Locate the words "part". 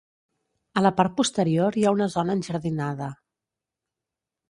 1.01-1.13